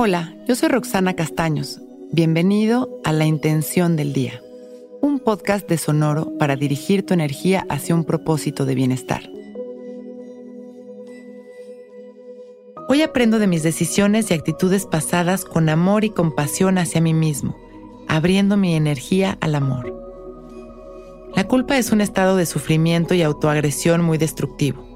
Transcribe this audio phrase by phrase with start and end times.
[0.00, 1.80] Hola, yo soy Roxana Castaños.
[2.12, 4.40] Bienvenido a La Intención del Día,
[5.02, 9.28] un podcast de Sonoro para dirigir tu energía hacia un propósito de bienestar.
[12.88, 17.56] Hoy aprendo de mis decisiones y actitudes pasadas con amor y compasión hacia mí mismo,
[18.06, 19.92] abriendo mi energía al amor.
[21.34, 24.87] La culpa es un estado de sufrimiento y autoagresión muy destructivo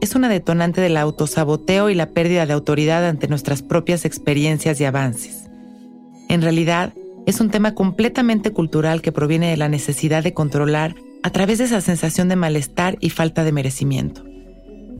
[0.00, 4.84] es una detonante del autosaboteo y la pérdida de autoridad ante nuestras propias experiencias y
[4.84, 5.48] avances.
[6.28, 6.92] En realidad,
[7.26, 11.64] es un tema completamente cultural que proviene de la necesidad de controlar a través de
[11.64, 14.24] esa sensación de malestar y falta de merecimiento.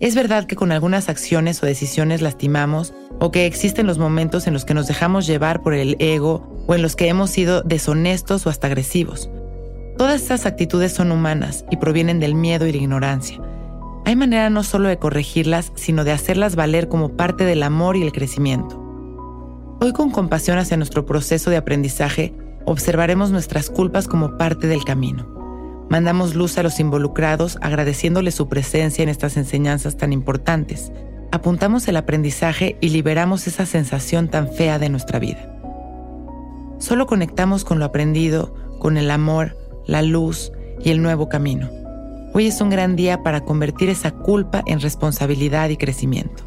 [0.01, 4.53] Es verdad que con algunas acciones o decisiones lastimamos o que existen los momentos en
[4.53, 8.47] los que nos dejamos llevar por el ego o en los que hemos sido deshonestos
[8.47, 9.31] o hasta agresivos.
[9.97, 13.41] Todas estas actitudes son humanas y provienen del miedo y la ignorancia
[14.07, 18.05] hay manera no solo de corregirlas, sino de hacerlas valer como parte del amor y
[18.05, 18.81] el crecimiento.
[19.81, 22.33] Hoy con compasión hacia nuestro proceso de aprendizaje,
[22.67, 25.27] observaremos nuestras culpas como parte del camino.
[25.91, 30.93] Mandamos luz a los involucrados agradeciéndoles su presencia en estas enseñanzas tan importantes.
[31.33, 35.53] Apuntamos el aprendizaje y liberamos esa sensación tan fea de nuestra vida.
[36.79, 41.86] Solo conectamos con lo aprendido, con el amor, la luz y el nuevo camino.
[42.35, 46.45] Hoy es un gran día para convertir esa culpa en responsabilidad y crecimiento.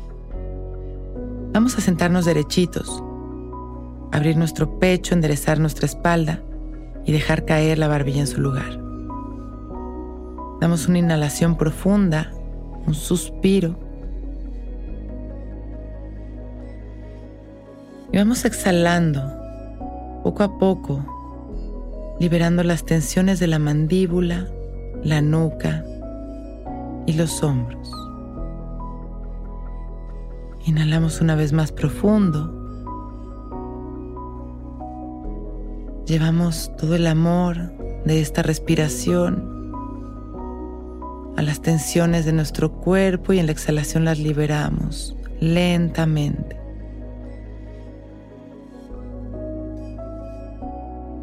[1.52, 3.03] Vamos a sentarnos derechitos,
[4.11, 6.44] abrir nuestro pecho, enderezar nuestra espalda
[7.05, 8.80] y dejar caer la barbilla en su lugar.
[10.61, 12.31] Damos una inhalación profunda,
[12.86, 13.80] un suspiro.
[18.11, 19.21] Y vamos exhalando
[20.23, 21.03] poco a poco,
[22.19, 24.47] liberando las tensiones de la mandíbula,
[25.03, 25.83] la nuca
[27.05, 27.92] y los hombros.
[30.66, 32.55] Inhalamos una vez más profundo.
[36.05, 37.71] Llevamos todo el amor
[38.05, 39.58] de esta respiración
[41.37, 46.60] a las tensiones de nuestro cuerpo y en la exhalación las liberamos lentamente.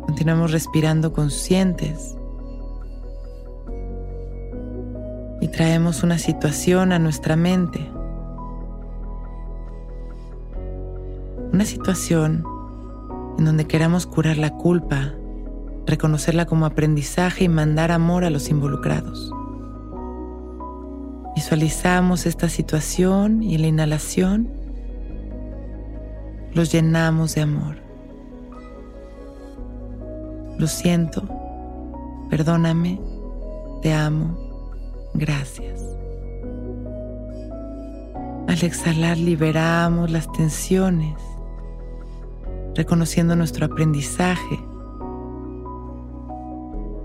[0.06, 2.16] Continuamos respirando conscientes
[5.46, 7.78] y traemos una situación a nuestra mente.
[11.52, 12.44] Una situación
[13.38, 15.14] en donde queramos curar la culpa,
[15.86, 19.32] reconocerla como aprendizaje y mandar amor a los involucrados.
[21.36, 24.50] Visualizamos esta situación y la inhalación
[26.54, 27.76] los llenamos de amor.
[30.58, 31.22] Lo siento,
[32.30, 33.00] perdóname,
[33.80, 34.45] te amo
[35.19, 35.82] Gracias.
[38.49, 41.15] Al exhalar liberamos las tensiones,
[42.75, 44.60] reconociendo nuestro aprendizaje.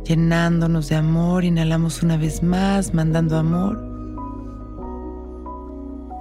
[0.04, 3.80] Llenándonos de amor, inhalamos una vez más, mandando amor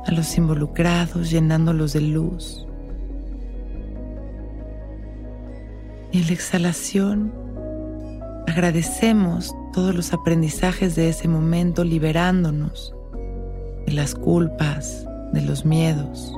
[0.06, 2.66] a los involucrados, llenándolos de luz.
[6.12, 7.32] Y en la exhalación
[8.46, 12.94] agradecemos todos los aprendizajes de ese momento liberándonos
[13.86, 16.32] de las culpas, de los miedos,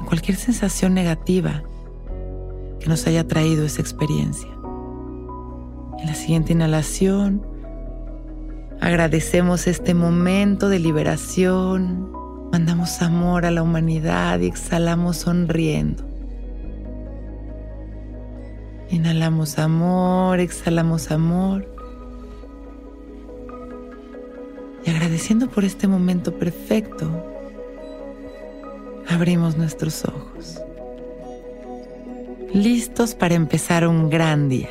[0.00, 1.62] de cualquier sensación negativa
[2.80, 4.50] que nos haya traído esa experiencia.
[5.98, 7.42] En la siguiente inhalación,
[8.80, 12.10] agradecemos este momento de liberación,
[12.52, 16.04] mandamos amor a la humanidad y exhalamos sonriendo.
[18.90, 21.66] Inhalamos amor, exhalamos amor.
[24.84, 27.10] Y agradeciendo por este momento perfecto,
[29.08, 30.60] abrimos nuestros ojos.
[32.54, 34.70] Listos para empezar un gran día.